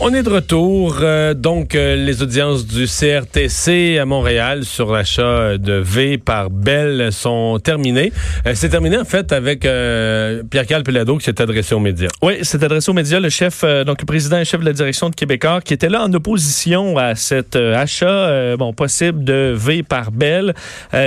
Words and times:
On 0.00 0.14
est 0.14 0.22
de 0.22 0.30
retour. 0.30 0.98
Euh, 1.02 1.34
donc, 1.34 1.74
euh, 1.74 1.96
les 1.96 2.22
audiences 2.22 2.64
du 2.64 2.86
CRTC 2.86 3.98
à 3.98 4.04
Montréal 4.04 4.64
sur 4.64 4.92
l'achat 4.92 5.58
de 5.58 5.72
V 5.72 6.18
par 6.18 6.50
Bell 6.50 7.08
sont 7.10 7.58
terminées. 7.58 8.12
Euh, 8.46 8.52
c'est 8.54 8.68
terminé, 8.68 8.96
en 8.96 9.04
fait, 9.04 9.32
avec 9.32 9.62
Pierre-Carl 9.62 10.84
Pelado 10.84 11.18
qui 11.18 11.24
s'est 11.24 11.42
adressé 11.42 11.74
aux 11.74 11.80
médias. 11.80 12.10
Oui, 12.22 12.44
s'est 12.44 12.62
adressé 12.62 12.92
aux 12.92 12.94
médias, 12.94 13.18
le 13.18 13.28
chef, 13.28 13.64
donc 13.84 14.00
le 14.00 14.06
président 14.06 14.38
et 14.38 14.44
chef 14.44 14.60
de 14.60 14.66
la 14.66 14.72
direction 14.72 15.10
de 15.10 15.16
Québécois, 15.16 15.60
qui 15.62 15.74
était 15.74 15.88
là 15.88 16.04
en 16.04 16.12
opposition 16.12 16.96
à 16.96 17.16
cet 17.16 17.56
achat 17.56 18.56
bon, 18.56 18.72
possible 18.72 19.24
de 19.24 19.52
V 19.56 19.82
par 19.82 20.12
Bell, 20.12 20.54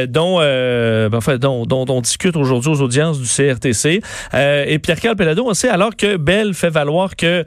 dont, 0.09 0.39
ben, 0.39 1.13
enfin, 1.13 1.37
dont, 1.37 1.65
dont, 1.65 1.85
on 1.87 2.01
discute 2.01 2.35
aujourd'hui 2.35 2.71
aux 2.71 2.81
audiences 2.81 3.19
du 3.21 3.27
CRTC. 3.27 4.01
et 4.33 4.79
Pierre-Carl 4.79 5.15
Pelado, 5.15 5.45
on 5.47 5.53
sait, 5.53 5.69
alors 5.69 5.95
que 5.95 6.17
Bell 6.17 6.53
fait 6.53 6.69
valoir 6.69 7.15
que, 7.15 7.45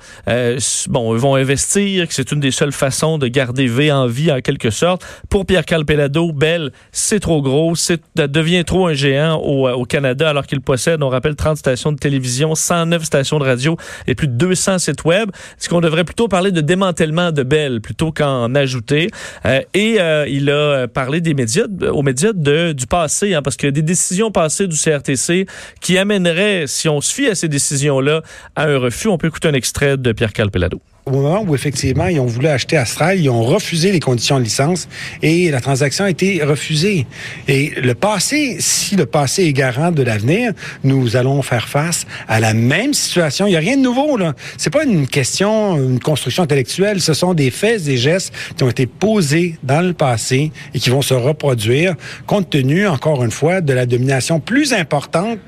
bon, 0.89 1.15
investir, 1.35 2.09
que 2.09 2.15
c'est 2.15 2.33
une 2.33 2.41
des 2.41 2.51
seules 2.51 2.73
façons 2.73 3.19
de 3.19 3.27
garder 3.27 3.67
V 3.67 3.93
en 3.93 4.07
vie 4.07 4.31
en 4.33 4.41
quelque 4.41 4.71
sorte. 4.71 5.05
Pour 5.29 5.47
Pierre 5.47 5.65
Calpelado, 5.65 6.33
Bell, 6.33 6.73
c'est 6.93 7.21
trop 7.21 7.43
gros, 7.43 7.75
c'est 7.75 8.01
devient 8.15 8.65
trop 8.65 8.87
un 8.87 8.95
géant 8.95 9.37
au, 9.37 9.69
au 9.69 9.85
Canada 9.85 10.31
alors 10.31 10.47
qu'il 10.47 10.61
possède, 10.61 11.03
on 11.03 11.09
rappelle, 11.09 11.37
30 11.37 11.57
stations 11.57 11.93
de 11.93 11.99
télévision, 11.99 12.55
109 12.55 13.05
stations 13.05 13.39
de 13.39 13.45
radio 13.45 13.77
et 14.07 14.15
plus 14.15 14.29
de 14.29 14.35
200 14.35 14.79
sites 14.79 15.05
web. 15.05 15.31
Est-ce 15.61 15.69
qu'on 15.69 15.81
devrait 15.81 16.05
plutôt 16.05 16.29
parler 16.29 16.53
de 16.53 16.61
démantèlement 16.61 17.33
de 17.33 17.43
Bell 17.43 17.81
plutôt 17.81 18.13
qu'en 18.13 18.55
ajouter? 18.55 19.11
Euh, 19.47 19.61
et 19.75 20.01
euh, 20.01 20.27
il 20.29 20.51
a 20.51 20.89
parlé 20.89 21.21
des 21.21 21.35
médias, 21.35 21.67
aux 21.91 22.03
médias 22.03 22.33
du 22.33 22.87
passé, 22.87 23.35
hein, 23.35 23.43
parce 23.43 23.57
que 23.57 23.67
des 23.67 23.83
décisions 23.83 24.31
passées 24.31 24.67
du 24.67 24.77
CRTC 24.77 25.47
qui 25.81 25.99
amèneraient, 25.99 26.67
si 26.67 26.89
on 26.89 27.01
se 27.01 27.13
fie 27.13 27.29
à 27.29 27.35
ces 27.35 27.49
décisions-là, 27.49 28.23
à 28.57 28.65
un 28.65 28.79
refus. 28.79 29.09
On 29.09 29.19
peut 29.19 29.29
écouter 29.29 29.49
un 29.49 29.55
extrait 29.55 29.97
de 29.97 30.13
Pierre 30.13 30.33
Calpelado 30.33 30.81
au 31.07 31.11
moment 31.11 31.45
où 31.47 31.55
effectivement 31.55 32.07
ils 32.07 32.19
ont 32.19 32.27
voulu 32.27 32.49
acheter 32.49 32.79
Astral, 32.79 33.21
ils 33.21 33.29
ont 33.29 33.43
refusé 33.43 33.93
les 33.93 34.01
conditions 34.01 34.39
de 34.39 34.45
licence 34.45 34.89
et 35.23 35.51
la 35.51 35.61
transaction 35.61 36.05
a 36.05 36.11
été 36.11 36.43
refusée. 36.43 37.07
Et 37.47 37.73
le 37.77 37.95
passé, 37.95 38.57
si 38.59 38.97
le 38.97 39.05
passé 39.05 39.45
est 39.45 39.53
garant 39.53 39.93
de 39.93 40.03
l'avenir, 40.03 40.53
nous 40.83 41.17
allons 41.17 41.43
faire 41.43 41.69
face 41.69 42.07
à 42.27 42.41
la 42.41 42.55
même 42.55 42.95
situation. 42.95 43.47
Il 43.47 43.51
n'y 43.51 43.57
a 43.57 43.61
rien 43.61 43.77
de 43.77 43.83
nouveau 43.83 44.17
là. 44.17 44.35
C'est 44.57 44.73
pas 44.73 44.85
une 44.85 45.07
question, 45.07 45.77
une 45.77 46.01
construction 46.01 46.45
intellectuelle. 46.45 47.01
Ce 47.01 47.13
sont 47.13 47.35
des 47.35 47.51
faits, 47.51 47.85
des 47.85 47.99
gestes 47.99 48.33
qui 48.57 48.65
ont 48.65 48.71
été 48.71 48.87
posés 48.87 49.57
dans 49.63 49.87
le 49.87 49.93
passé 49.93 50.53
et 50.73 50.79
qui 50.79 50.89
vont 50.89 51.03
se 51.03 51.15
reproduire, 51.15 51.95
compte 52.27 52.49
tenu 52.49 52.87
encore 52.87 53.23
une 53.25 53.31
fois 53.31 53.61
de 53.61 53.73
la 53.75 53.85
domination 53.85 54.41
plus 54.41 54.73
importante 54.73 55.41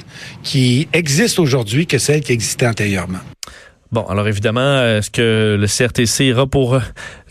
qui 0.43 0.89
existe 0.93 1.39
aujourd'hui 1.39 1.87
que 1.87 1.99
celle 1.99 2.21
qui 2.21 2.33
existait 2.33 2.67
antérieurement. 2.67 3.21
Bon, 3.93 4.03
alors 4.07 4.27
évidemment, 4.27 4.83
est-ce 4.83 5.11
que 5.11 5.57
le 5.59 5.67
CRTC 5.67 6.25
ira 6.27 6.47
pour 6.47 6.75
euh, 6.75 6.81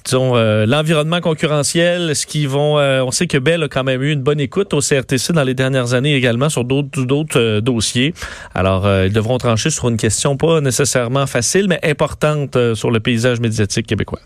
disons, 0.06 0.36
euh, 0.36 0.66
l'environnement 0.66 1.20
concurrentiel, 1.20 2.12
est-ce 2.12 2.26
qu'ils 2.26 2.48
vont... 2.48 2.80
Euh, 2.80 3.04
on 3.04 3.12
sait 3.12 3.28
que 3.28 3.38
Bell 3.38 3.64
a 3.64 3.68
quand 3.68 3.84
même 3.84 4.02
eu 4.02 4.12
une 4.12 4.22
bonne 4.22 4.40
écoute 4.40 4.74
au 4.74 4.80
CRTC 4.80 5.34
dans 5.34 5.44
les 5.44 5.54
dernières 5.54 5.94
années 5.94 6.16
également 6.16 6.48
sur 6.48 6.64
d'autres 6.64 7.04
d'autres 7.04 7.60
dossiers. 7.60 8.14
Alors, 8.54 8.88
ils 9.04 9.12
devront 9.12 9.38
trancher 9.38 9.70
sur 9.70 9.90
une 9.90 9.98
question 9.98 10.38
pas 10.38 10.62
nécessairement 10.62 11.28
facile, 11.28 11.68
mais 11.68 11.80
importante 11.84 12.58
sur 12.76 12.92
le 12.92 13.00
paysage 13.00 13.40
médiatique 13.40 13.88
québécois. 13.88 14.22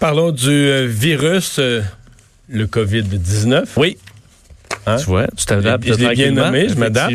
Parlons 0.00 0.30
du 0.30 0.86
virus, 0.86 1.58
le 1.58 2.66
COVID-19. 2.66 3.64
Oui. 3.76 3.98
Hein? 4.86 4.96
Tu 4.96 5.04
vois, 5.06 5.26
tu 5.36 5.44
t'adaptes. 5.44 5.86
Je 5.86 5.94
l'ai 5.94 6.14
bien 6.14 6.32
nommé, 6.32 6.68
je 6.68 6.74
m'adapte. 6.74 7.12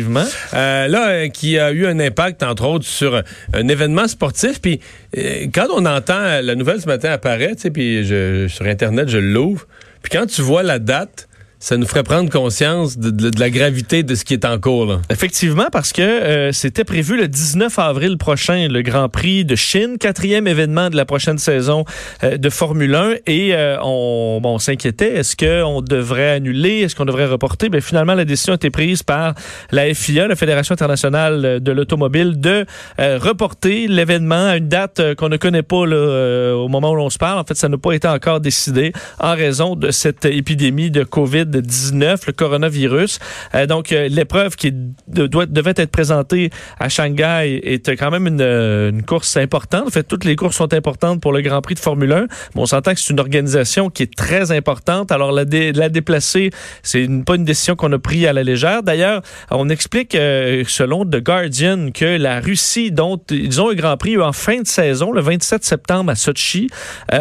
Euh, 0.54 0.88
là, 0.88 1.08
euh, 1.08 1.28
qui 1.28 1.58
a 1.58 1.72
eu 1.72 1.86
un 1.86 1.98
impact, 1.98 2.42
entre 2.42 2.64
autres, 2.64 2.84
sur 2.84 3.22
un 3.52 3.68
événement 3.68 4.06
sportif. 4.06 4.60
Puis 4.60 4.80
euh, 5.16 5.46
quand 5.52 5.66
on 5.74 5.84
entend 5.86 6.40
la 6.40 6.54
nouvelle 6.54 6.80
ce 6.80 6.86
matin 6.86 7.10
apparaître, 7.10 7.68
puis 7.70 8.06
sur 8.48 8.66
Internet, 8.66 9.08
je 9.08 9.18
l'ouvre. 9.18 9.66
Puis 10.02 10.10
quand 10.16 10.26
tu 10.26 10.42
vois 10.42 10.62
la 10.62 10.78
date, 10.78 11.28
ça 11.64 11.78
nous 11.78 11.86
ferait 11.86 12.02
prendre 12.02 12.28
conscience 12.28 12.98
de, 12.98 13.30
la 13.40 13.48
gravité 13.48 14.02
de 14.02 14.14
ce 14.14 14.26
qui 14.26 14.34
est 14.34 14.44
en 14.44 14.58
cours. 14.58 15.00
Effectivement, 15.08 15.68
parce 15.72 15.94
que 15.94 16.02
euh, 16.02 16.52
c'était 16.52 16.84
prévu 16.84 17.16
le 17.16 17.26
19 17.26 17.78
avril 17.78 18.18
prochain, 18.18 18.68
le 18.68 18.82
Grand 18.82 19.08
Prix 19.08 19.46
de 19.46 19.56
Chine, 19.56 19.96
quatrième 19.98 20.46
événement 20.46 20.90
de 20.90 20.96
la 20.96 21.06
prochaine 21.06 21.38
saison 21.38 21.86
euh, 22.22 22.36
de 22.36 22.50
Formule 22.50 22.94
1. 22.94 23.12
Et 23.26 23.54
euh, 23.54 23.78
on, 23.82 24.40
bon, 24.42 24.58
s'inquiétait, 24.58 25.14
est-ce 25.14 25.36
qu'on 25.36 25.80
devrait 25.80 26.32
annuler, 26.32 26.80
est-ce 26.80 26.94
qu'on 26.94 27.06
devrait 27.06 27.24
reporter? 27.24 27.70
Bien, 27.70 27.80
finalement, 27.80 28.12
la 28.12 28.26
décision 28.26 28.52
a 28.52 28.56
été 28.56 28.68
prise 28.68 29.02
par 29.02 29.32
la 29.70 29.94
FIA, 29.94 30.28
la 30.28 30.36
Fédération 30.36 30.74
internationale 30.74 31.60
de 31.62 31.72
l'automobile, 31.72 32.38
de 32.38 32.66
reporter 32.98 33.88
l'événement 33.88 34.48
à 34.48 34.56
une 34.58 34.68
date 34.68 35.14
qu'on 35.14 35.30
ne 35.30 35.38
connaît 35.38 35.62
pas 35.62 35.86
là, 35.86 36.54
au 36.56 36.68
moment 36.68 36.90
où 36.90 36.96
l'on 36.96 37.08
se 37.08 37.16
parle. 37.16 37.38
En 37.38 37.44
fait, 37.44 37.56
ça 37.56 37.70
n'a 37.70 37.78
pas 37.78 37.92
été 37.92 38.06
encore 38.06 38.40
décidé 38.40 38.92
en 39.18 39.34
raison 39.34 39.76
de 39.76 39.90
cette 39.90 40.26
épidémie 40.26 40.90
de 40.90 41.04
COVID 41.04 41.53
19, 41.60 42.26
le 42.26 42.32
coronavirus. 42.32 43.18
Euh, 43.54 43.66
donc, 43.66 43.92
euh, 43.92 44.08
l'épreuve 44.08 44.56
qui 44.56 44.72
doit, 45.08 45.46
devait 45.46 45.74
être 45.76 45.90
présentée 45.90 46.50
à 46.78 46.88
Shanghai 46.88 47.60
est 47.62 47.88
quand 47.96 48.10
même 48.10 48.26
une, 48.26 48.40
une, 48.40 49.02
course 49.02 49.36
importante. 49.36 49.86
En 49.86 49.90
fait, 49.90 50.04
toutes 50.04 50.24
les 50.24 50.36
courses 50.36 50.56
sont 50.56 50.72
importantes 50.72 51.20
pour 51.20 51.32
le 51.32 51.42
Grand 51.42 51.60
Prix 51.60 51.74
de 51.74 51.80
Formule 51.80 52.12
1. 52.12 52.20
Mais 52.20 52.26
on 52.56 52.66
s'entend 52.66 52.94
que 52.94 53.00
c'est 53.00 53.12
une 53.12 53.20
organisation 53.20 53.90
qui 53.90 54.02
est 54.04 54.14
très 54.14 54.52
importante. 54.52 55.12
Alors, 55.12 55.32
la, 55.32 55.44
la 55.44 55.88
déplacer, 55.88 56.50
c'est 56.82 57.08
pas 57.24 57.36
une 57.36 57.44
décision 57.44 57.76
qu'on 57.76 57.92
a 57.92 57.98
prise 57.98 58.26
à 58.26 58.32
la 58.32 58.42
légère. 58.42 58.82
D'ailleurs, 58.82 59.22
on 59.50 59.68
explique, 59.68 60.14
euh, 60.14 60.64
selon 60.66 61.04
The 61.04 61.22
Guardian, 61.22 61.90
que 61.92 62.16
la 62.16 62.40
Russie, 62.40 62.90
dont 62.90 63.20
ils 63.30 63.60
ont 63.60 63.70
un 63.70 63.74
Grand 63.74 63.96
Prix 63.96 64.16
en 64.18 64.32
fin 64.32 64.60
de 64.60 64.66
saison, 64.66 65.12
le 65.12 65.20
27 65.20 65.64
septembre 65.64 66.10
à 66.10 66.14
Sochi, 66.14 66.68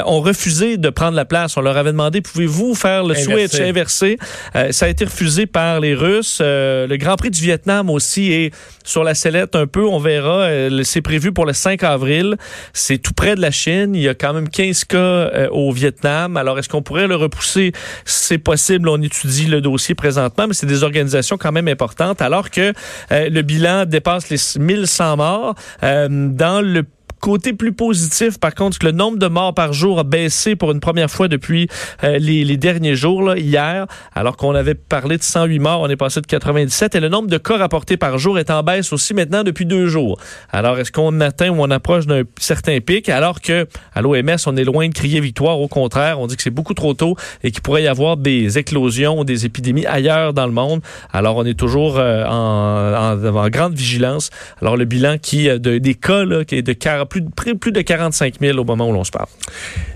ont 0.06 0.22
refusé 0.22 0.78
de 0.78 0.90
prendre 0.90 1.16
la 1.16 1.26
place. 1.26 1.58
On 1.58 1.62
leur 1.62 1.78
avait 1.78 1.92
demandé, 1.92 2.22
pouvez-vous 2.22 2.76
faire 2.76 3.04
le 3.04 3.16
switch 3.16 3.60
inversé? 3.60 4.18
Euh, 4.56 4.72
ça 4.72 4.86
a 4.86 4.90
été 4.90 5.06
refusé 5.06 5.46
par 5.46 5.80
les 5.80 5.94
Russes. 5.94 6.40
Euh, 6.42 6.88
le 6.88 6.98
Grand 6.98 7.16
Prix 7.16 7.32
du 7.32 7.42
Vietnam 7.42 7.90
aussi 7.90 8.32
est 8.32 8.54
sur 8.84 9.04
la 9.04 9.16
sellette 9.16 9.56
un 9.56 9.68
peu. 9.68 9.86
On 9.86 10.00
verra. 10.00 10.44
Euh, 10.44 10.84
c'est 10.84 11.02
prévu 11.02 11.32
pour 11.32 11.46
le 11.46 11.54
5 11.54 11.84
avril. 11.84 12.38
C'est 12.74 12.98
tout 12.98 13.14
près 13.14 13.36
de 13.36 13.42
la 13.42 13.52
Chine. 13.52 13.96
Il 13.96 14.02
y 14.02 14.10
a 14.10 14.14
quand 14.14 14.34
même 14.34 14.50
15 14.50 14.86
cas 14.86 15.48
au 15.52 15.72
Vietnam. 15.72 16.38
Alors, 16.38 16.60
est-ce 16.60 16.70
qu'on 16.70 16.82
pourrait 16.82 17.08
le 17.08 17.16
repousser? 17.16 17.72
C'est 18.06 18.38
possible. 18.38 18.90
On 18.90 19.02
étudie 19.02 19.48
le 19.48 19.62
dossier 19.62 19.96
présentement, 19.96 20.48
mais 20.48 20.54
c'est 20.54 20.66
des 20.66 20.84
organisations 20.84 21.38
quand 21.38 21.52
même 21.52 21.68
importantes. 21.68 22.22
Alors 22.22 22.50
que 22.50 22.74
le 23.12 23.42
bilan 23.42 23.86
dépasse 23.86 24.30
les 24.30 24.38
1100 24.60 25.18
morts. 25.18 25.56
dans 25.82 26.62
le 26.64 26.84
Côté 27.24 27.54
plus 27.54 27.72
positif, 27.72 28.38
par 28.38 28.54
contre, 28.54 28.80
le 28.84 28.92
nombre 28.92 29.18
de 29.18 29.28
morts 29.28 29.54
par 29.54 29.72
jour 29.72 29.98
a 29.98 30.04
baissé 30.04 30.58
pour 30.58 30.74
une 30.74 30.82
première 30.82 31.10
fois 31.10 31.30
depuis 31.30 31.70
euh, 32.04 32.18
les, 32.20 32.58
derniers 32.58 32.98
jours, 32.98 33.24
là, 33.24 33.38
hier, 33.38 33.88
alors 34.14 34.36
qu'on 34.36 34.54
avait 34.54 34.76
parlé 34.76 35.18
de 35.18 35.24
108 35.24 35.60
morts, 35.60 35.80
on 35.80 35.88
est 35.88 35.96
passé 35.96 36.20
de 36.20 36.26
97, 36.26 36.96
et 36.96 37.00
le 37.00 37.08
nombre 37.08 37.30
de 37.30 37.38
cas 37.38 37.56
rapportés 37.56 37.96
par 37.96 38.18
jour 38.18 38.40
est 38.40 38.52
en 38.52 38.62
baisse 38.62 38.92
aussi 38.92 39.14
maintenant 39.14 39.46
depuis 39.46 39.66
deux 39.66 39.88
jours. 39.88 40.20
Alors, 40.52 40.78
est-ce 40.80 40.92
qu'on 40.92 41.22
atteint 41.22 41.48
ou 41.48 41.62
on 41.62 41.72
approche 41.72 42.08
d'un 42.08 42.24
certain 42.38 42.82
pic, 42.82 43.08
alors 43.08 43.40
que 43.40 43.68
à 43.96 44.02
l'OMS, 44.02 44.36
on 44.46 44.58
est 44.58 44.66
loin 44.66 44.90
de 44.90 44.94
crier 44.94 45.22
victoire, 45.22 45.62
au 45.62 45.70
contraire, 45.70 46.20
on 46.20 46.28
dit 46.28 46.36
que 46.36 46.44
c'est 46.44 46.50
beaucoup 46.50 46.74
trop 46.74 46.94
tôt 46.94 47.16
et 47.42 47.52
qu'il 47.52 47.62
pourrait 47.62 47.84
y 47.84 47.88
avoir 47.88 48.18
des 48.18 48.58
éclosions 48.58 49.20
ou 49.20 49.24
des 49.24 49.46
épidémies 49.46 49.86
ailleurs 49.86 50.34
dans 50.34 50.46
le 50.46 50.52
monde. 50.52 50.82
Alors, 51.14 51.38
on 51.38 51.46
est 51.46 51.58
toujours 51.58 52.00
euh, 52.00 52.26
en, 52.26 53.16
en, 53.16 53.36
en, 53.38 53.50
grande 53.50 53.76
vigilance. 53.76 54.30
Alors, 54.62 54.76
le 54.76 54.84
bilan 54.84 55.20
qui, 55.20 55.48
euh, 55.48 55.58
de, 55.58 55.78
des 55.78 55.96
cas, 55.96 56.26
là, 56.26 56.44
qui 56.44 56.56
est 56.56 56.62
de 56.62 56.74
40 56.74 57.13
plus, 57.22 57.56
plus 57.56 57.72
de 57.72 57.82
45 57.82 58.36
000 58.42 58.58
au 58.58 58.64
moment 58.64 58.90
où 58.90 58.94
l'on 58.94 59.04
se 59.04 59.12
parle. 59.12 59.28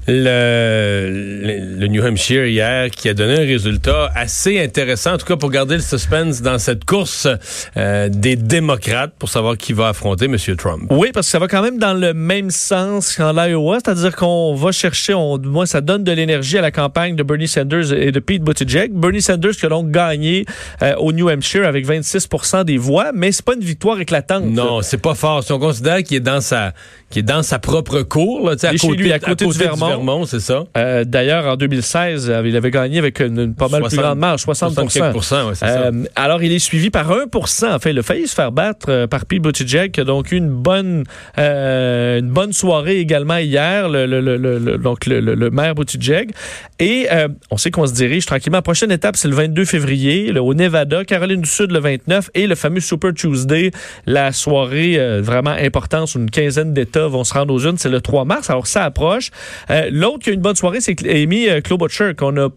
Le, 0.08 1.78
le, 1.80 1.88
New 1.88 2.04
Hampshire 2.06 2.46
hier 2.46 2.90
qui 2.90 3.10
a 3.10 3.14
donné 3.14 3.36
un 3.36 3.46
résultat 3.46 4.12
assez 4.16 4.62
intéressant, 4.62 5.14
en 5.14 5.18
tout 5.18 5.26
cas 5.26 5.36
pour 5.36 5.50
garder 5.50 5.76
le 5.76 5.82
suspense 5.82 6.42
dans 6.42 6.60
cette 6.60 6.86
course 6.86 7.28
euh, 7.76 8.10
des 8.10 8.36
démocrates 8.36 9.14
pour 9.20 9.30
savoir 9.30 9.58
qui 9.58 9.74
va 9.74 9.90
affronter 9.90 10.26
M. 10.26 10.38
Trump. 10.58 10.84
Oui, 10.90 11.10
parce 11.14 11.28
que 11.28 11.32
ça 11.32 11.40
va 11.40 11.48
quand 11.48 11.62
même 11.62 11.78
dans 11.78 11.94
le 11.94 12.14
même 12.14 12.52
sens 12.52 13.16
qu'en 13.16 13.34
l'Iowa, 13.34 13.80
c'est-à-dire 13.84 14.16
qu'on 14.16 14.56
va 14.56 14.72
chercher, 14.72 15.14
on, 15.14 15.38
moi, 15.40 15.66
ça 15.66 15.82
donne 15.82 16.04
de 16.04 16.12
l'énergie 16.12 16.58
à 16.58 16.62
la 16.62 16.72
campagne 16.72 17.16
de 17.16 17.24
Bernie 17.24 17.48
Sanders 17.48 17.94
et 17.94 18.12
de 18.12 18.20
Pete 18.20 18.44
Buttigieg. 18.44 18.94
Bernie 18.94 19.22
Sanders 19.22 19.52
qui 19.52 19.66
a 19.66 19.70
donc 19.70 19.92
gagné 19.92 20.46
euh, 20.82 20.96
au 20.98 21.12
New 21.12 21.30
Hampshire 21.30 21.66
avec 21.68 21.86
26% 21.86 22.64
des 22.64 22.78
voix, 22.78 23.12
mais 23.14 23.32
c'est 23.32 23.46
pas 23.46 23.56
une 23.56 23.62
victoire 23.62 24.00
éclatante. 24.00 24.46
Non, 24.46 24.82
c'est 24.82 24.98
pas 24.98 25.16
fort. 25.16 25.44
Si 25.44 25.52
on 25.52 25.60
considère 25.60 26.04
qu'il 26.04 26.18
est 26.18 26.22
dans 26.22 26.42
sa, 26.42 26.74
qui 27.10 27.20
est 27.20 27.24
dans 27.24 27.44
sa 27.44 27.60
propre 27.60 28.02
cour, 28.02 28.50
là, 28.50 28.56
à, 28.62 28.72
côté, 28.72 28.96
lui, 28.96 29.12
à, 29.12 29.20
côté, 29.20 29.46
du 29.46 29.58
Vermont, 29.58 30.26
c'est 30.26 30.40
ça. 30.40 30.64
Euh, 30.76 31.04
d'ailleurs, 31.06 31.46
en 31.46 31.56
2016, 31.56 32.30
euh, 32.30 32.42
il 32.46 32.56
avait 32.56 32.72
gagné 32.72 33.00
avec 33.00 33.20
une, 33.20 33.54
pas 33.54 33.70
mal 33.70 33.84
plus 33.84 33.98
grande 33.98 34.20
marge, 34.20 34.42
60, 34.42 34.74
60 34.74 35.16
ouais, 35.16 35.56
ça. 35.56 35.92
Alors, 36.16 36.44
il 36.44 36.52
est 36.52 36.60
suivi 36.60 36.90
par 36.90 37.12
1 37.12 37.26
En 37.34 37.80
fait, 37.80 37.92
il 37.92 38.00
a 38.00 38.04
failli 38.04 38.28
se 38.28 38.36
faire 38.36 38.52
battre 38.52 39.06
par 39.06 39.26
Pete 39.26 39.42
Buttigieg, 39.42 39.92
qui 39.92 40.02
a 40.02 40.04
donc 40.04 40.32
eu 40.32 40.38
une 40.38 40.50
bonne, 40.50 41.04
une 41.38 42.30
bonne 42.30 42.54
soirée 42.54 42.98
également 43.00 43.38
hier, 43.38 43.90
le, 43.90 44.06
le, 44.06 44.20
le, 44.20 44.78
donc 44.78 45.06
le, 45.06 45.50
maire 45.50 45.76
Buttigieg. 45.76 46.32
Et 46.80 47.08
on 47.52 47.58
sait 47.58 47.72
qu'on 47.72 47.88
se 47.88 47.94
dirige 47.94 48.26
tranquillement. 48.26 48.58
La 48.58 48.62
prochaine 48.62 48.92
étape, 48.92 49.16
c'est 49.16 49.28
le 49.28 49.36
22 49.36 49.66
février, 49.66 50.38
au 50.38 50.54
Nevada, 50.54 51.06
Caroline 51.06 51.42
du 51.42 51.50
Sud 51.50 51.72
le 51.72 51.80
29 51.80 52.32
et 52.34 52.48
le 52.48 52.56
fameux 52.56 52.80
Super 52.80 53.14
Tuesday, 53.14 53.72
la 54.06 54.32
soirée 54.32 54.98
euh, 54.98 55.22
vraiment 55.22 55.52
importante 55.52 56.14
où 56.16 56.20
une 56.20 56.30
quinzaine 56.30 56.74
d'États 56.74 56.97
vont 57.02 57.24
se 57.24 57.34
rendre 57.34 57.54
aux 57.54 57.60
urnes, 57.60 57.78
c'est 57.78 57.90
le 57.90 58.02
3 58.02 58.26
mars. 58.26 58.50
Alors 58.50 58.68
ça 58.68 58.84
approche. 58.84 59.32
Euh, 59.70 59.90
l'autre 59.92 60.20
qui 60.20 60.30
a 60.30 60.34
une 60.34 60.42
bonne 60.42 60.56
soirée, 60.56 60.82
c'est 60.82 60.96
Amy 61.08 61.50
euh, 61.50 61.62
Klobuchar 61.62 62.16
qu'on 62.16 62.38
a 62.38 62.50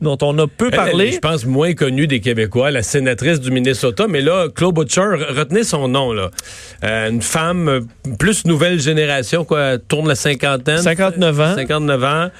dont 0.00 0.18
on 0.22 0.38
a 0.38 0.46
peu 0.46 0.70
parlé. 0.70 1.12
je 1.12 1.18
pense 1.18 1.46
moins 1.46 1.74
connue 1.74 2.06
des 2.06 2.20
Québécois, 2.20 2.70
la 2.70 2.82
sénatrice 2.82 3.40
du 3.40 3.50
Minnesota, 3.50 4.06
mais 4.08 4.20
là, 4.20 4.48
Claude 4.54 4.74
Butcher, 4.74 5.02
retenez 5.30 5.64
son 5.64 5.88
nom, 5.88 6.12
là. 6.12 6.30
une 6.82 7.22
femme 7.22 7.86
plus 8.18 8.44
nouvelle 8.44 8.80
génération, 8.80 9.44
quoi, 9.44 9.78
tourne 9.78 10.08
la 10.08 10.14
cinquantaine. 10.14 10.78
59 10.78 11.40
ans. 11.40 11.54
59 11.54 12.04
ans. 12.04 12.30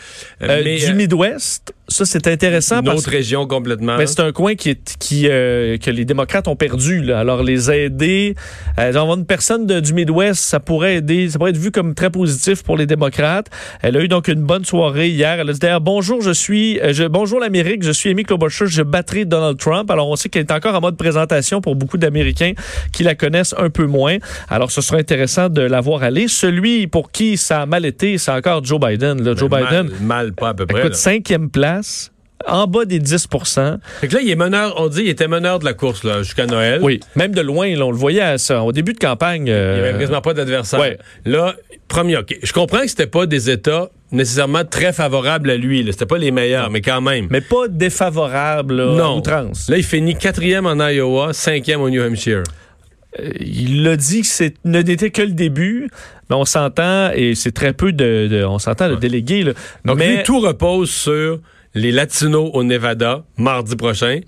mais, 0.40 0.78
du 0.78 0.94
Midwest 0.94 1.72
ça, 1.86 2.06
c'est 2.06 2.26
intéressant. 2.26 2.80
Une 2.80 2.88
autre 2.88 3.10
région 3.10 3.46
complètement. 3.46 3.98
Mais 3.98 4.06
c'est 4.06 4.20
un 4.20 4.32
coin 4.32 4.54
qui 4.54 4.70
est, 4.70 4.96
qui, 4.98 5.28
euh, 5.28 5.76
que 5.76 5.90
les 5.90 6.06
démocrates 6.06 6.48
ont 6.48 6.56
perdu. 6.56 7.02
Là. 7.02 7.20
Alors, 7.20 7.42
les 7.42 7.70
aider, 7.70 8.34
euh, 8.78 8.88
avoir 8.88 9.18
une 9.18 9.26
personne 9.26 9.66
de, 9.66 9.80
du 9.80 9.92
Midwest, 9.92 10.42
ça 10.42 10.60
pourrait 10.60 10.96
aider, 10.96 11.28
ça 11.28 11.38
pourrait 11.38 11.50
être 11.50 11.58
vu 11.58 11.70
comme 11.70 11.94
très 11.94 12.08
positif 12.08 12.62
pour 12.62 12.78
les 12.78 12.86
démocrates. 12.86 13.48
Elle 13.82 13.98
a 13.98 14.00
eu 14.00 14.08
donc 14.08 14.28
une 14.28 14.42
bonne 14.42 14.64
soirée 14.64 15.10
hier. 15.10 15.38
Elle 15.38 15.50
a 15.50 15.52
dit 15.52 15.58
d'ailleurs, 15.58 15.82
bonjour, 15.82 16.22
je 16.22 16.30
suis, 16.30 16.80
euh, 16.80 16.94
je, 16.94 17.04
bonjour 17.04 17.38
l'Amérique, 17.44 17.82
je 17.82 17.92
suis 17.92 18.10
Amy 18.10 18.24
Klobuchar, 18.24 18.68
je 18.68 18.82
battrai 18.82 19.26
Donald 19.26 19.58
Trump. 19.58 19.90
Alors, 19.90 20.08
on 20.08 20.16
sait 20.16 20.30
qu'elle 20.30 20.44
est 20.44 20.52
encore 20.52 20.74
en 20.74 20.80
mode 20.80 20.96
présentation 20.96 21.60
pour 21.60 21.76
beaucoup 21.76 21.98
d'Américains 21.98 22.52
qui 22.90 23.02
la 23.02 23.14
connaissent 23.14 23.54
un 23.58 23.68
peu 23.68 23.84
moins. 23.84 24.16
Alors, 24.48 24.70
ce 24.70 24.80
sera 24.80 24.98
intéressant 24.98 25.50
de 25.50 25.60
la 25.60 25.80
voir 25.82 26.02
aller. 26.02 26.26
Celui 26.26 26.86
pour 26.86 27.12
qui 27.12 27.36
ça 27.36 27.62
a 27.62 27.66
mal 27.66 27.84
été, 27.84 28.16
c'est 28.16 28.30
encore 28.30 28.64
Joe 28.64 28.80
Biden. 28.80 29.22
Là. 29.22 29.34
Joe 29.36 29.50
Biden. 29.50 29.90
Mal, 30.00 30.32
pas 30.32 30.50
à 30.50 30.54
peu 30.54 30.64
près. 30.64 30.80
Écoute, 30.80 30.94
cinquième 30.94 31.50
place 31.50 32.13
en 32.46 32.66
bas 32.66 32.84
des 32.84 32.98
10 32.98 33.28
Fait 34.00 34.08
que 34.08 34.14
là, 34.14 34.20
il 34.22 34.30
est 34.30 34.36
meneur, 34.36 34.74
on 34.78 34.88
dit, 34.88 35.02
il 35.02 35.08
était 35.08 35.28
meneur 35.28 35.58
de 35.58 35.64
la 35.64 35.74
course 35.74 36.06
jusqu'à 36.18 36.46
Noël. 36.46 36.80
Oui, 36.82 37.00
même 37.16 37.34
de 37.34 37.40
loin, 37.40 37.68
on 37.80 37.90
le 37.90 37.96
voyait 37.96 38.20
à 38.20 38.38
ça. 38.38 38.62
Au 38.62 38.72
début 38.72 38.92
de 38.92 38.98
campagne. 38.98 39.46
Il 39.46 39.52
n'y 39.52 39.88
avait 39.88 39.98
quasiment 39.98 40.20
pas 40.20 40.34
d'adversaire. 40.34 40.96
Là, 41.24 41.54
premier, 41.88 42.16
OK. 42.16 42.38
Je 42.42 42.52
comprends 42.52 42.80
que 42.80 42.88
c'était 42.88 43.06
pas 43.06 43.26
des 43.26 43.50
États 43.50 43.90
nécessairement 44.14 44.64
très 44.64 44.92
favorables 44.92 45.50
à 45.50 45.56
lui. 45.56 45.86
C'était 45.90 46.06
pas 46.06 46.18
les 46.18 46.30
meilleurs, 46.30 46.70
mais 46.70 46.80
quand 46.80 47.00
même. 47.00 47.26
Mais 47.30 47.40
pas 47.40 47.68
défavorables 47.68 48.76
non. 48.76 49.20
trans. 49.20 49.50
Là, 49.68 49.76
il 49.76 49.84
finit 49.84 50.16
quatrième 50.16 50.66
en 50.66 50.88
Iowa, 50.88 51.32
cinquième 51.32 51.80
au 51.80 51.90
New 51.90 52.02
Hampshire. 52.02 52.44
Euh, 53.20 53.30
il 53.40 53.82
l'a 53.82 53.96
dit 53.96 54.22
que 54.22 54.26
ce 54.26 54.44
n'était 54.64 55.10
que 55.10 55.22
le 55.22 55.32
début, 55.32 55.88
mais 56.30 56.36
on 56.36 56.44
s'entend, 56.44 57.10
et 57.14 57.34
c'est 57.34 57.52
très 57.52 57.72
peu 57.72 57.92
de, 57.92 58.44
on 58.48 58.58
s'entend 58.58 58.88
le 58.88 58.96
délégué. 58.96 59.44
Donc 59.84 59.98
mais... 59.98 60.22
tout 60.22 60.40
repose 60.40 60.90
sur 60.90 61.40
les 61.74 61.92
Latinos 61.92 62.50
au 62.52 62.62
Nevada 62.62 63.24
mardi 63.36 63.76
prochain 63.76 64.20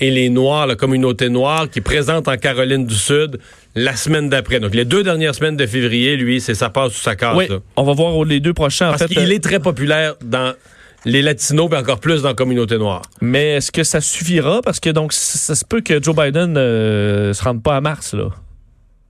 et 0.00 0.10
les 0.10 0.28
Noirs, 0.28 0.66
la 0.66 0.74
communauté 0.74 1.28
noire 1.28 1.68
qui 1.70 1.80
présente 1.80 2.28
en 2.28 2.36
Caroline 2.36 2.86
du 2.86 2.94
Sud 2.94 3.38
la 3.74 3.94
semaine 3.96 4.28
d'après. 4.28 4.60
Donc 4.60 4.74
les 4.74 4.84
deux 4.84 5.02
dernières 5.02 5.34
semaines 5.34 5.56
de 5.56 5.66
février, 5.66 6.16
lui, 6.16 6.40
c'est 6.40 6.54
ça 6.54 6.70
passe 6.70 6.98
ou 6.98 7.00
ça 7.00 7.16
casse. 7.16 7.36
Oui, 7.36 7.48
on 7.76 7.82
va 7.84 7.92
voir 7.92 8.24
les 8.24 8.40
deux 8.40 8.54
prochains. 8.54 8.90
Parce 8.90 9.06
qu'il 9.06 9.32
est 9.32 9.42
très 9.42 9.60
populaire 9.60 10.14
dans 10.24 10.54
les 11.04 11.22
Latinos, 11.22 11.68
mais 11.70 11.76
encore 11.76 12.00
plus 12.00 12.22
dans 12.22 12.28
la 12.28 12.34
communauté 12.34 12.78
noire. 12.78 13.02
Mais 13.20 13.56
est-ce 13.56 13.70
que 13.70 13.84
ça 13.84 14.00
suffira? 14.00 14.62
Parce 14.62 14.80
que 14.80 14.90
donc 14.90 15.12
ça, 15.12 15.54
se 15.54 15.64
peut 15.64 15.80
que 15.80 16.02
Joe 16.02 16.16
Biden 16.16 16.52
ne 16.52 16.58
euh, 16.58 17.32
se 17.34 17.44
rende 17.44 17.62
pas 17.62 17.76
à 17.76 17.80
mars, 17.80 18.14
là. 18.14 18.30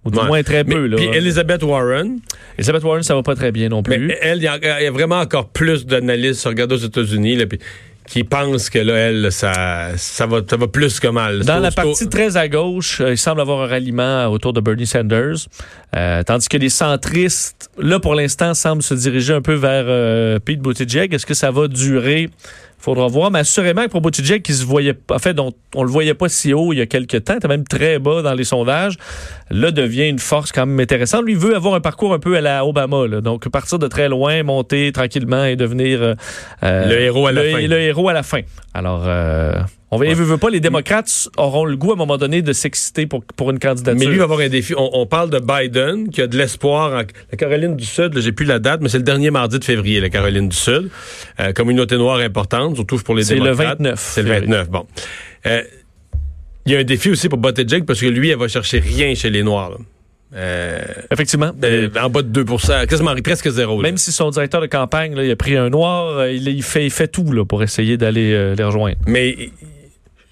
Ou 0.04 0.10
du 0.10 0.20
moins 0.20 0.42
très 0.42 0.64
peu. 0.64 0.86
là. 0.86 0.96
Puis 0.96 1.06
Elizabeth 1.06 1.62
Warren. 1.62 2.18
Elizabeth 2.58 2.84
Warren, 2.84 3.02
ça 3.02 3.14
va 3.14 3.22
pas 3.22 3.34
très 3.34 3.52
bien 3.52 3.68
non 3.68 3.82
plus. 3.82 4.06
Mais 4.06 4.18
elle, 4.20 4.38
il 4.38 4.44
y, 4.44 4.48
a 4.48 4.90
vraiment 4.90 5.20
encore 5.20 5.48
plus 5.48 5.86
d'analystes, 5.86 6.46
regarde 6.46 6.72
aux 6.72 6.76
États-Unis, 6.76 7.36
là, 7.36 7.46
puis 7.46 7.58
qui 8.06 8.22
pensent 8.22 8.68
que 8.68 8.78
là, 8.78 8.94
elle, 8.94 9.32
ça, 9.32 9.92
ça, 9.96 10.26
va, 10.26 10.40
ça 10.48 10.56
va 10.56 10.68
plus 10.68 11.00
que 11.00 11.08
mal. 11.08 11.44
Dans 11.44 11.58
la 11.58 11.70
partie 11.70 12.08
très 12.08 12.36
à 12.36 12.48
gauche, 12.48 13.00
euh, 13.00 13.12
il 13.12 13.18
semble 13.18 13.40
avoir 13.40 13.62
un 13.62 13.66
ralliement 13.66 14.26
autour 14.26 14.52
de 14.52 14.60
Bernie 14.60 14.86
Sanders, 14.86 15.46
euh, 15.96 16.22
tandis 16.22 16.48
que 16.48 16.58
les 16.58 16.68
centristes, 16.68 17.70
là, 17.78 17.98
pour 18.00 18.14
l'instant, 18.14 18.52
semblent 18.54 18.82
se 18.82 18.94
diriger 18.94 19.32
un 19.32 19.40
peu 19.40 19.54
vers 19.54 19.84
euh, 19.88 20.38
Pete 20.38 20.60
Buttigieg. 20.60 21.14
Est-ce 21.14 21.26
que 21.26 21.34
ça 21.34 21.50
va 21.50 21.66
durer? 21.66 22.28
Faudra 22.84 23.06
voir, 23.06 23.30
mais 23.30 23.38
assurément 23.38 23.84
que 23.84 23.88
pour 23.88 24.02
Buttigieg, 24.02 24.42
qui 24.42 24.52
se 24.52 24.62
voyait, 24.62 24.92
en 25.10 25.18
fait, 25.18 25.40
on, 25.40 25.54
on 25.74 25.84
le 25.84 25.90
voyait 25.90 26.12
pas 26.12 26.28
si 26.28 26.52
haut 26.52 26.74
il 26.74 26.80
y 26.80 26.82
a 26.82 26.86
quelques 26.86 27.24
temps, 27.24 27.34
était 27.34 27.48
même 27.48 27.64
très 27.64 27.98
bas 27.98 28.20
dans 28.20 28.34
les 28.34 28.44
sondages, 28.44 28.98
là 29.48 29.70
devient 29.70 30.06
une 30.06 30.18
force 30.18 30.52
quand 30.52 30.66
même 30.66 30.78
intéressante. 30.78 31.24
Lui 31.24 31.34
veut 31.34 31.56
avoir 31.56 31.72
un 31.72 31.80
parcours 31.80 32.12
un 32.12 32.18
peu 32.18 32.36
à 32.36 32.42
la 32.42 32.66
Obama, 32.66 33.06
là. 33.06 33.22
donc 33.22 33.48
partir 33.48 33.78
de 33.78 33.88
très 33.88 34.10
loin, 34.10 34.42
monter 34.42 34.92
tranquillement 34.92 35.46
et 35.46 35.56
devenir 35.56 35.98
euh, 36.02 36.14
le 36.62 37.00
héros 37.00 37.26
à 37.26 37.32
la 37.32 37.42
fin. 37.42 37.66
Le 37.66 37.80
héros 37.80 38.10
à 38.10 38.12
la 38.12 38.22
fin. 38.22 38.40
Alors, 38.74 39.04
euh, 39.06 39.54
on 39.94 39.98
veut, 39.98 40.24
veut 40.24 40.38
pas, 40.38 40.50
les 40.50 40.60
démocrates 40.60 41.28
auront 41.36 41.64
le 41.64 41.76
goût 41.76 41.90
à 41.90 41.94
un 41.94 41.96
moment 41.96 42.16
donné 42.16 42.42
de 42.42 42.52
s'exciter 42.52 43.06
pour, 43.06 43.24
pour 43.24 43.50
une 43.50 43.58
candidature. 43.58 43.98
Mais 43.98 44.06
lui 44.06 44.18
va 44.18 44.24
avoir 44.24 44.40
un 44.40 44.48
défi. 44.48 44.74
On, 44.76 45.06
parle 45.06 45.30
de 45.30 45.38
Biden 45.38 46.08
qui 46.08 46.22
a 46.22 46.26
de 46.26 46.36
l'espoir. 46.36 46.92
En, 46.92 47.02
la 47.30 47.36
Caroline 47.36 47.76
du 47.76 47.84
Sud, 47.84 48.18
j'ai 48.18 48.32
plus 48.32 48.46
la 48.46 48.58
date, 48.58 48.80
mais 48.80 48.88
c'est 48.88 48.98
le 48.98 49.04
dernier 49.04 49.30
mardi 49.30 49.58
de 49.58 49.64
février, 49.64 50.00
la 50.00 50.10
Caroline 50.10 50.48
du 50.48 50.56
Sud. 50.56 50.90
Euh, 51.40 51.52
communauté 51.52 51.96
noire 51.96 52.18
importante, 52.18 52.76
surtout 52.76 52.98
pour 52.98 53.14
les 53.14 53.24
démocrates. 53.24 53.56
C'est 53.56 53.62
le 53.62 53.68
29. 53.68 54.00
C'est 54.00 54.22
le 54.22 54.28
29, 54.28 54.70
bon. 54.70 54.86
Euh, 55.46 55.62
il 56.66 56.72
y 56.72 56.76
a 56.76 56.78
un 56.78 56.84
défi 56.84 57.10
aussi 57.10 57.28
pour 57.28 57.38
Buttigieg 57.38 57.84
parce 57.84 58.00
que 58.00 58.06
lui, 58.06 58.30
elle 58.30 58.38
va 58.38 58.48
chercher 58.48 58.78
rien 58.78 59.14
chez 59.14 59.30
les 59.30 59.42
Noirs. 59.42 59.78
Euh, 60.34 60.80
Effectivement. 61.12 61.52
en 62.02 62.10
bas 62.10 62.22
de 62.22 62.28
2 62.28 62.44
quasiment 62.88 63.14
presque 63.22 63.50
zéro. 63.50 63.80
Même 63.80 63.98
si 63.98 64.10
son 64.10 64.30
directeur 64.30 64.60
de 64.60 64.66
campagne, 64.66 65.14
là, 65.14 65.22
il 65.22 65.30
a 65.30 65.36
pris 65.36 65.56
un 65.56 65.70
noir, 65.70 66.26
il, 66.26 66.48
il, 66.48 66.62
fait, 66.62 66.86
il 66.86 66.90
fait 66.90 67.06
tout 67.06 67.30
là, 67.30 67.44
pour 67.44 67.62
essayer 67.62 67.96
d'aller 67.96 68.54
les 68.56 68.64
rejoindre. 68.64 68.96
Mais 69.06 69.50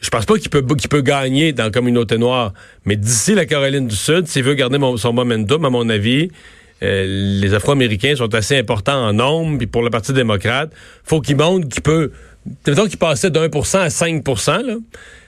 je 0.02 0.10
pense 0.10 0.26
pas 0.26 0.36
qu'il 0.36 0.50
peut, 0.50 0.62
qu'il 0.74 0.88
peut 0.88 1.00
gagner 1.00 1.52
dans 1.52 1.64
la 1.64 1.70
communauté 1.70 2.18
noire. 2.18 2.52
Mais 2.84 2.96
d'ici 2.96 3.34
la 3.34 3.46
Caroline 3.46 3.86
du 3.86 3.96
Sud, 3.96 4.26
s'il 4.26 4.42
veut 4.42 4.54
garder 4.54 4.78
son 4.96 5.12
momentum, 5.12 5.64
à 5.64 5.70
mon 5.70 5.88
avis, 5.88 6.28
euh, 6.82 7.40
les 7.40 7.54
Afro-Américains 7.54 8.16
sont 8.16 8.34
assez 8.34 8.58
importants 8.58 9.06
en 9.06 9.12
nombre. 9.12 9.58
Puis 9.58 9.68
pour 9.68 9.82
le 9.82 9.90
Parti 9.90 10.12
démocrate, 10.12 10.72
faut 11.04 11.20
qu'il 11.20 11.36
montre 11.36 11.68
qu'il 11.68 11.82
peut... 11.82 12.10
Mettons 12.66 12.86
qu'il 12.86 12.98
passait 12.98 13.30
pour 13.52 13.66
cent 13.66 13.78
à 13.78 13.90
5 13.90 14.24
là, 14.48 14.76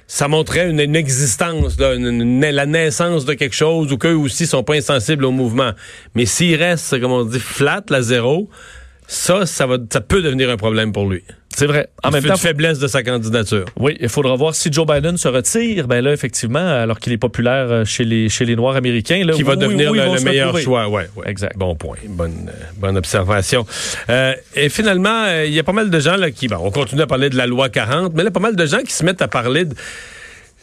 ça 0.09 0.27
montrerait 0.27 0.69
une, 0.69 0.97
existence, 0.97 1.79
la 1.79 2.67
naissance 2.67 3.25
de 3.25 3.35
quelque 3.35 3.55
chose 3.55 3.93
ou 3.93 3.97
qu'eux 3.97 4.17
aussi 4.17 4.49
sont 4.49 4.65
pas 4.65 4.75
insensibles 4.75 5.25
au 5.25 5.31
mouvement. 5.31 5.71
Mais 6.17 6.27
s'il 6.27 6.57
reste, 6.57 7.01
comme 7.01 7.13
on 7.13 7.25
dit, 7.25 7.39
flat, 7.39 7.85
la 7.89 8.03
zéro, 8.03 8.51
ça, 9.07 9.47
ça, 9.47 9.67
va, 9.67 9.77
ça 9.93 10.01
peut 10.01 10.23
devenir 10.23 10.51
un 10.51 10.57
problème 10.57 10.93
pour 10.93 11.09
lui. 11.09 11.23
C'est 11.57 11.67
vrai. 11.67 11.89
En 12.03 12.11
même 12.11 12.25
temps, 12.25 12.37
faiblesse 12.37 12.81
de 12.81 12.89
sa 12.89 13.03
candidature. 13.03 13.67
Oui, 13.77 13.97
il 14.01 14.09
faudra 14.09 14.35
voir 14.35 14.55
si 14.55 14.73
Joe 14.73 14.87
Biden 14.87 15.17
se 15.17 15.29
retire. 15.29 15.87
Ben 15.87 16.03
là, 16.03 16.13
effectivement, 16.13 16.59
alors 16.59 16.99
qu'il 16.99 17.13
est 17.13 17.19
populaire 17.19 17.71
euh, 17.71 17.85
chez 17.85 18.05
les 18.05 18.29
chez 18.29 18.45
les 18.45 18.57
Noirs 18.57 18.75
américains, 18.75 19.25
là, 19.25 19.35
qui 19.35 19.45
va 19.45 19.55
devenir 19.55 19.93
le, 19.93 20.21
meilleur 20.25 20.59
choix. 20.59 20.89
Ouais, 20.89 21.09
ouais, 21.17 21.31
Exact. 21.31 21.57
Bon 21.57 21.77
point. 21.77 21.99
Bonne 22.09 22.49
euh, 22.49 22.65
bonne 22.77 22.97
observation. 22.97 23.67
Euh, 24.09 24.35
et 24.57 24.69
finalement, 24.69 25.27
il 25.45 25.53
y 25.53 25.61
a 25.61 25.63
pas 25.63 25.73
mal 25.73 25.91
de 25.91 26.01
gens 26.01 26.17
là 26.17 26.31
qui, 26.33 26.49
bon, 26.49 26.59
on 26.61 26.71
continue 26.71 27.03
à 27.03 27.07
parler 27.07 27.31
de 27.31 27.37
la 27.37 27.47
loi 27.47 27.69
40, 27.69 28.15
mais 28.15 28.25
là, 28.25 28.31
pas 28.33 28.41
mal 28.41 28.57
de 28.57 28.67
gens 28.67 28.81
qui 28.81 28.93
se 28.93 29.05
mettent 29.05 29.23
à 29.23 29.29
parler 29.29 29.65
de 29.65 29.75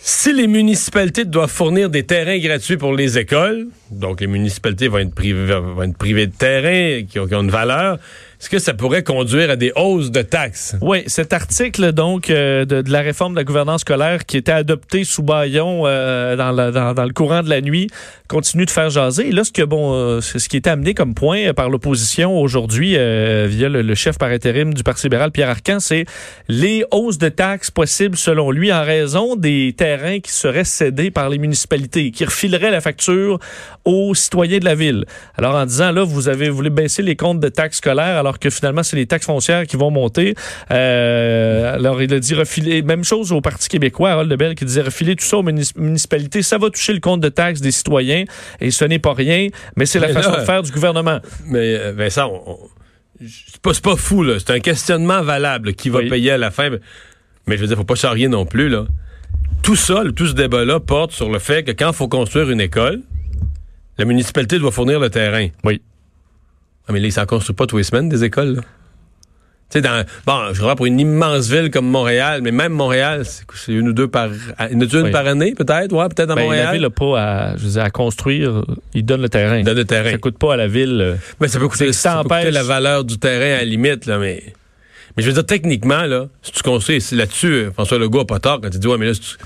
si 0.04 0.34
les 0.34 0.48
municipalités 0.48 1.26
doivent 1.26 1.52
fournir 1.52 1.90
des 1.90 2.04
terrains 2.04 2.40
gratuits 2.40 2.78
pour 2.78 2.94
les 2.94 3.20
écoles, 3.20 3.68
donc 3.92 4.20
les 4.20 4.28
municipalités 4.28 4.88
vont 4.88 4.98
être 4.98 5.14
privées, 5.14 5.54
vont 5.54 5.84
être 5.84 5.98
privées 5.98 6.26
de 6.26 6.34
terrains 6.36 7.04
qui 7.04 7.20
ont, 7.20 7.28
qui 7.28 7.36
ont 7.36 7.44
une 7.44 7.52
valeur, 7.52 8.00
est-ce 8.42 8.50
que 8.50 8.58
ça 8.58 8.74
pourrait 8.74 9.04
conduire 9.04 9.52
à 9.52 9.56
des 9.56 9.72
hausses 9.76 10.10
de 10.10 10.24
taxes? 10.24 10.76
Oui, 10.82 11.04
cet 11.06 11.32
article 11.32 11.92
donc 11.92 12.32
euh, 12.32 12.66
de, 12.66 12.92
la 12.92 13.02
réforme 13.02 13.34
de 13.34 13.38
la 13.38 13.44
gouvernance 13.44 13.82
scolaire 13.82 14.26
qui 14.26 14.36
était 14.36 14.52
adopté 14.52 15.04
sous 15.04 15.22
Bayon 15.22 15.84
euh, 15.86 16.36
dans, 16.36 16.52
le 16.52 17.14
courant 17.14 17.44
de 17.44 17.50
la 17.50 17.62
nuit 17.62 17.88
continue 18.28 18.66
de 18.66 18.72
faire 18.72 18.90
jaser. 18.90 19.28
Et 19.28 19.32
là, 19.32 19.44
ce 19.44 19.52
que 19.52 19.62
bon, 19.62 19.94
euh, 19.94 20.22
ce 20.22 20.50
qui 20.50 20.56
est 20.56 20.66
amené 20.66 20.96
comme 20.96 21.14
point 21.14 21.54
par 21.54 21.70
l'opposition 21.70 22.42
aujourd'hui 22.42 22.94
via 22.94 23.70
le, 23.70 23.94
chef 23.94 24.18
par 24.18 24.30
intérim 24.30 24.74
du 24.74 24.82
Parti 24.82 25.04
libéral 25.04 25.30
Pierre 25.30 25.50
Arcan, 25.50 25.80
c'est 25.80 26.06
les 26.48 26.84
hausses 26.90 27.20
de 27.20 27.30
taxes 27.30 27.70
possibles 27.70 28.18
selon 28.18 28.50
lui 28.50 28.74
en 28.74 28.84
raison 28.84 29.36
des 29.36 29.76
terrains 29.78 30.20
qui 30.20 30.32
seraient 30.32 30.64
cédés 30.64 31.12
par 31.12 31.30
les 31.30 31.38
municipalités, 31.38 32.10
qui 32.10 32.26
refileraient 32.26 32.72
la 32.72 32.82
facture 32.82 33.38
aux 33.86 34.16
citoyens 34.16 34.58
de 34.58 34.66
la 34.66 34.74
ville. 34.74 35.06
Alors 35.38 35.54
en 35.54 35.66
disant 35.68 35.92
là, 35.92 36.04
vous 36.04 36.28
avez 36.28 36.50
voulu 36.50 36.72
baisser 36.72 37.04
les 37.04 37.16
comptes 37.16 37.40
de 37.40 37.50
taxes 37.50 37.78
scolaires 37.78 38.18
alors 38.18 38.31
que 38.40 38.50
finalement, 38.50 38.84
c'est 38.84 38.96
les 38.96 39.06
taxes 39.06 39.26
foncières 39.26 39.66
qui 39.66 39.78
vont 39.78 39.92
monter. 39.92 40.36
Euh, 40.72 41.76
alors, 41.76 42.02
il 42.02 42.14
a 42.14 42.20
dit 42.20 42.34
refiler, 42.34 42.82
même 42.82 43.04
chose 43.04 43.32
au 43.32 43.42
Parti 43.42 43.70
québécois, 43.70 44.12
Harold 44.12 44.30
Lebel, 44.30 44.56
qui 44.56 44.66
disait 44.66 44.82
refiler 44.82 45.16
tout 45.16 45.26
ça 45.26 45.38
aux 45.38 45.44
municipalités, 45.44 46.42
ça 46.42 46.58
va 46.58 46.70
toucher 46.70 46.94
le 46.94 47.00
compte 47.00 47.22
de 47.22 47.30
taxes 47.30 47.62
des 47.62 47.72
citoyens, 47.72 48.26
et 48.60 48.72
ce 48.72 48.86
n'est 48.86 49.00
pas 49.00 49.14
rien, 49.14 49.48
mais 49.76 49.86
c'est 49.86 50.00
la 50.00 50.10
façon 50.10 50.32
de 50.32 50.46
faire 50.46 50.64
du 50.64 50.72
gouvernement. 50.72 51.20
Mais 51.46 51.76
euh, 51.76 51.94
Vincent, 51.94 52.32
c'est 53.20 53.62
pas, 53.62 53.72
pas, 53.84 53.96
fou, 53.96 54.24
là. 54.24 54.36
C'est 54.40 54.52
un 54.52 54.60
questionnement 54.60 55.22
valable 55.22 55.74
qui 55.74 55.90
va 55.90 56.00
payer 56.00 56.32
à 56.32 56.38
la 56.38 56.52
fin. 56.52 56.70
Mais 57.48 57.58
je 57.58 57.62
veux 57.62 57.68
dire, 57.68 57.78
faut 57.78 57.84
pas 57.84 57.96
charrier 57.96 58.28
non 58.28 58.46
plus, 58.46 58.70
là. 58.70 58.86
Tout 59.64 59.76
ça, 59.76 60.04
tout 60.16 60.28
ce 60.28 60.34
débat-là 60.34 60.80
porte 60.80 61.12
sur 61.12 61.30
le 61.30 61.40
fait 61.40 61.64
que 61.64 61.72
quand 61.72 61.90
il 61.90 61.96
faut 61.96 62.08
construire 62.08 62.50
une 62.50 62.62
école, 62.62 63.02
la 63.98 64.06
municipalité 64.06 64.58
doit 64.58 64.72
fournir 64.72 65.00
le 65.00 65.10
terrain. 65.10 65.48
Oui. 65.64 65.82
Ah, 66.88 66.94
mais 66.94 67.00
là, 67.00 67.08
ils 67.08 67.12
s'en 67.12 67.26
construisent 67.26 67.56
pas 67.56 67.68
tous 67.68 67.78
les 67.78 67.84
semaines, 67.84 68.10
des 68.10 68.24
écoles. 68.24 68.62
Tu 69.72 69.78
sais, 69.78 69.82
dans, 69.82 70.04
bon, 70.26 70.54
je 70.54 70.60
crois 70.60 70.76
pour 70.76 70.86
une 70.86 71.00
immense 71.00 71.48
ville 71.48 71.72
comme 71.72 71.88
Montréal, 71.88 72.42
mais 72.44 72.52
même 72.52 72.74
Montréal, 72.74 73.24
c'est 73.26 73.72
une 73.72 73.88
ou 73.88 73.94
deux 73.94 74.10
par, 74.10 74.28
une, 74.70 74.84
une 74.84 75.12
par 75.12 75.26
année, 75.26 75.54
peut-être, 75.54 75.94
ouais, 75.94 76.10
peut-être 76.10 76.32
à 76.32 76.36
ben, 76.36 76.44
Montréal. 76.44 76.66
La 76.66 76.72
ville 76.74 76.82
n'a 76.82 76.90
pas 76.90 77.22
à, 77.22 77.56
je 77.56 77.64
veux 77.64 77.72
dire, 77.72 77.84
à 77.84 77.90
construire, 77.90 78.66
il 78.94 79.06
donne 79.06 79.22
le 79.22 79.30
terrain. 79.30 79.60
Il 79.60 79.64
donne 79.64 79.78
le 79.78 79.86
terrain. 79.86 80.12
Ça 80.12 80.18
coûte 80.18 80.38
pas 80.38 80.56
à 80.56 80.58
la 80.58 80.68
ville. 80.68 81.00
Euh, 81.02 81.16
mais 81.40 81.48
ça 81.48 81.58
peut 81.58 81.70
coûter, 81.70 81.94
ça, 81.94 82.22
peut 82.28 82.50
la 82.50 82.64
valeur 82.64 83.06
du 83.06 83.18
terrain 83.18 83.56
à 83.56 83.60
la 83.60 83.64
limite, 83.64 84.08
là, 84.08 84.18
mais, 84.18 84.44
mais 85.16 85.24
je 85.24 85.28
veux 85.28 85.34
dire, 85.34 85.46
techniquement, 85.46 86.04
là, 86.04 86.28
si 86.42 86.52
tu 86.52 86.64
construis, 86.64 87.02
là-dessus, 87.14 87.68
François 87.74 87.98
Legault 87.98 88.22
a 88.22 88.26
pas 88.26 88.40
tort 88.40 88.60
quand 88.60 88.70
il 88.74 88.80
dit, 88.80 88.88
ouais, 88.88 88.98
mais 88.98 89.06
là, 89.06 89.14
si 89.14 89.22
tu, 89.22 89.38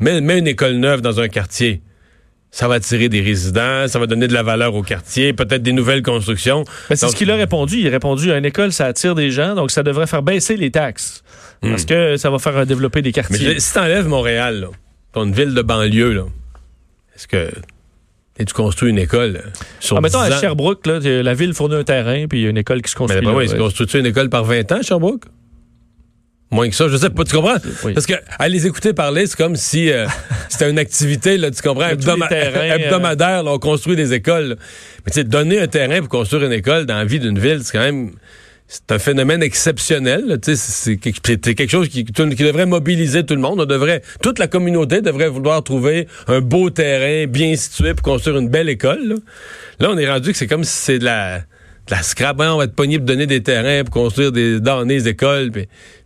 mets, 0.00 0.22
mets 0.22 0.38
une 0.38 0.46
école 0.46 0.76
neuve 0.76 1.02
dans 1.02 1.20
un 1.20 1.28
quartier 1.28 1.82
ça 2.50 2.68
va 2.68 2.74
attirer 2.74 3.08
des 3.08 3.20
résidents, 3.20 3.86
ça 3.88 3.98
va 3.98 4.06
donner 4.06 4.26
de 4.26 4.32
la 4.32 4.42
valeur 4.42 4.74
au 4.74 4.82
quartier, 4.82 5.32
peut-être 5.32 5.62
des 5.62 5.72
nouvelles 5.72 6.02
constructions. 6.02 6.64
c'est 6.88 6.96
ce 6.96 7.14
qu'il 7.14 7.30
a 7.30 7.36
répondu. 7.36 7.78
Il 7.78 7.86
a 7.86 7.90
répondu 7.90 8.32
à 8.32 8.38
une 8.38 8.44
école, 8.44 8.72
ça 8.72 8.86
attire 8.86 9.14
des 9.14 9.30
gens, 9.30 9.54
donc 9.54 9.70
ça 9.70 9.82
devrait 9.82 10.06
faire 10.06 10.22
baisser 10.22 10.56
les 10.56 10.70
taxes. 10.70 11.22
Parce 11.60 11.82
hmm. 11.82 11.86
que 11.86 12.16
ça 12.16 12.30
va 12.30 12.38
faire 12.38 12.64
développer 12.66 13.02
des 13.02 13.12
quartiers. 13.12 13.54
Mais 13.54 13.60
si 13.60 13.74
t'enlèves 13.74 14.06
Montréal, 14.06 14.60
là, 14.60 15.22
une 15.22 15.32
ville 15.32 15.54
de 15.54 15.62
banlieue, 15.62 16.12
là, 16.12 16.24
est-ce 17.16 17.26
que 17.26 17.50
tu 18.38 18.54
construis 18.54 18.90
une 18.90 18.98
école 18.98 19.42
sur 19.80 19.96
ah, 19.96 20.00
mettons, 20.00 20.20
à 20.20 20.40
Sherbrooke, 20.40 20.86
là, 20.86 21.00
la 21.00 21.34
ville 21.34 21.54
fournit 21.54 21.74
un 21.74 21.84
terrain, 21.84 22.26
puis 22.28 22.38
il 22.38 22.42
y 22.44 22.46
a 22.46 22.50
une 22.50 22.58
école 22.58 22.82
qui 22.82 22.90
se 22.90 22.96
construit. 22.96 23.20
Mais 23.20 23.26
ben, 23.26 23.36
oui, 23.36 23.48
construis-tu 23.58 23.98
une 23.98 24.06
école 24.06 24.30
par 24.30 24.44
20 24.44 24.70
ans, 24.72 24.82
Sherbrooke? 24.82 25.24
Moins 26.50 26.70
que 26.70 26.74
ça, 26.74 26.88
je 26.88 26.96
sais 26.96 27.10
pas, 27.10 27.24
tu 27.24 27.36
comprends? 27.36 27.58
Parce 27.94 28.06
que 28.06 28.14
à 28.38 28.48
les 28.48 28.66
écouter 28.66 28.94
parler, 28.94 29.26
c'est 29.26 29.36
comme 29.36 29.56
si 29.56 29.90
euh, 29.90 30.06
c'était 30.48 30.70
une 30.70 30.78
activité, 30.78 31.36
là, 31.36 31.50
tu 31.50 31.60
comprends, 31.60 31.88
hebdomadaire, 31.88 33.42
là, 33.42 33.52
on 33.52 33.58
construit 33.58 33.96
des 33.96 34.14
écoles. 34.14 34.56
Mais 35.04 35.12
tu 35.12 35.16
sais, 35.16 35.24
donner 35.24 35.60
un 35.60 35.66
terrain 35.66 35.98
pour 36.00 36.08
construire 36.08 36.44
une 36.44 36.52
école 36.52 36.86
dans 36.86 36.96
la 36.96 37.04
vie 37.04 37.20
d'une 37.20 37.38
ville, 37.38 37.60
c'est 37.62 37.72
quand 37.72 37.84
même 37.84 38.12
c'est 38.68 38.92
un 38.92 38.98
phénomène 38.98 39.42
exceptionnel. 39.42 40.38
C'est 40.42 40.98
quelque 40.98 41.68
chose 41.68 41.88
qui, 41.88 42.04
qui, 42.04 42.12
devrait 42.12 42.66
mobiliser 42.66 43.24
tout 43.24 43.34
le 43.34 43.40
monde. 43.40 43.60
On 43.60 43.64
devrait, 43.64 44.02
toute 44.22 44.38
la 44.38 44.46
communauté 44.46 45.00
devrait 45.00 45.28
vouloir 45.28 45.62
trouver 45.64 46.06
un 46.26 46.42
beau 46.42 46.68
terrain 46.68 47.26
bien 47.26 47.56
situé 47.56 47.94
pour 47.94 48.02
construire 48.02 48.36
une 48.36 48.50
belle 48.50 48.68
école. 48.68 49.08
Là, 49.08 49.14
là 49.80 49.88
on 49.90 49.96
est 49.96 50.08
rendu 50.08 50.32
que 50.32 50.38
c'est 50.38 50.46
comme 50.46 50.64
si 50.64 50.72
c'est 50.72 50.98
de 50.98 51.06
la 51.06 51.40
la 51.90 52.02
scrap, 52.02 52.40
hein, 52.40 52.52
on 52.52 52.58
va 52.58 52.64
être 52.64 52.74
pogné 52.74 52.98
pour 52.98 53.06
donner 53.06 53.26
des 53.26 53.42
terrains, 53.42 53.82
pour 53.84 53.92
construire 53.92 54.32
des, 54.32 54.60
dans 54.60 54.84
des 54.84 55.08
écoles. 55.08 55.50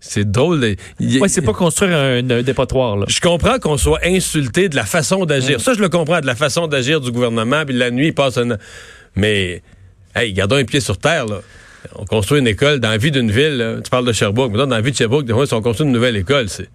C'est 0.01 0.31
drôle. 0.31 0.61
De, 0.61 0.77
ouais, 1.19 1.29
c'est 1.29 1.43
pas 1.43 1.53
construire 1.53 1.97
un, 1.97 2.23
dépotoir. 2.23 2.97
Là. 2.97 3.07
Je 3.09 3.21
comprends 3.21 3.59
qu'on 3.59 3.77
soit 3.77 4.01
insulté 4.05 4.69
de 4.69 4.77
la 4.77 4.85
façon 4.85 5.25
d'agir. 5.25 5.61
Ça, 5.61 5.75
je 5.75 5.81
le 5.81 5.89
comprends, 5.89 6.21
de 6.21 6.27
la 6.27 6.35
façon 6.35 6.67
d'agir 6.67 7.01
du 7.01 7.11
gouvernement. 7.11 7.65
Puis 7.65 7.77
la 7.77 7.91
nuit, 7.91 8.09
il 8.09 8.15
passe 8.15 8.39
un... 8.39 8.57
Mais, 9.17 9.63
hey, 10.15 10.33
gardons 10.33 10.57
un 10.57 10.65
pied 10.65 10.81
sur 10.81 10.99
terre, 10.99 11.27
là. 11.27 11.41
On 11.97 12.05
construit 12.05 12.39
une 12.39 12.47
école 12.47 12.79
dans 12.79 12.91
la 12.91 12.97
vie 12.97 13.11
d'une 13.11 13.31
ville. 13.31 13.81
Tu 13.83 13.91
parles 13.91 14.07
de 14.07 14.13
Sherbrooke. 14.13 14.53
Mais 14.53 14.59
dans 14.59 14.67
la 14.67 14.81
vie 14.81 14.93
de 14.93 14.97
Sherbrooke, 14.97 15.25
des 15.25 15.33
fois, 15.33 15.47
si 15.47 15.55
on 15.55 15.63
construit 15.63 15.87
une 15.87 15.93
nouvelle 15.93 16.17
école, 16.17 16.49
c'est... 16.49 16.69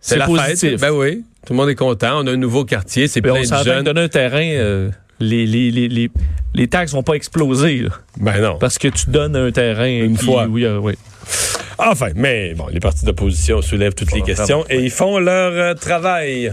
C'est 0.00 0.18
la 0.18 0.26
positif. 0.26 0.72
fête. 0.72 0.80
Ben 0.80 0.90
oui. 0.90 1.24
Tout 1.46 1.54
le 1.54 1.56
monde 1.56 1.70
est 1.70 1.74
content. 1.74 2.20
On 2.22 2.26
a 2.26 2.32
un 2.32 2.36
nouveau 2.36 2.66
quartier. 2.66 3.08
C'est 3.08 3.22
plein 3.22 3.40
de 3.40 3.64
jeunes. 3.64 3.84
donner 3.84 4.02
un 4.02 4.08
terrain... 4.08 4.44
Euh, 4.44 4.90
les, 5.24 5.46
les, 5.46 5.88
les, 5.88 6.10
les, 6.54 6.68
taxes 6.68 6.92
vont 6.92 7.02
pas 7.02 7.14
exploser. 7.14 7.86
Ben 8.18 8.40
non. 8.40 8.58
Parce 8.58 8.78
que 8.78 8.88
tu 8.88 9.10
donnes 9.10 9.36
un 9.36 9.50
terrain 9.50 9.88
une 9.88 10.16
fois. 10.16 10.46
Oui, 10.48 10.64
euh, 10.64 10.78
oui. 10.78 10.94
Enfin, 11.78 12.10
mais 12.14 12.54
bon, 12.54 12.66
les 12.68 12.80
partis 12.80 13.04
d'opposition 13.04 13.60
soulèvent 13.62 13.94
toutes 13.94 14.12
les 14.12 14.22
questions 14.22 14.64
et 14.70 14.80
ils 14.80 14.90
font 14.90 15.18
leur 15.18 15.52
euh, 15.52 15.74
travail. 15.74 16.52